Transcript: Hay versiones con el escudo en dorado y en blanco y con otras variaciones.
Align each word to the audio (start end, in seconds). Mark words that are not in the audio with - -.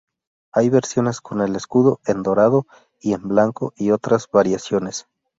Hay 0.51 0.69
versiones 0.71 1.21
con 1.21 1.41
el 1.41 1.55
escudo 1.55 1.99
en 2.07 2.23
dorado 2.23 2.65
y 2.99 3.13
en 3.13 3.27
blanco 3.27 3.71
y 3.77 3.89
con 3.89 3.93
otras 3.97 4.27
variaciones. 4.31 5.05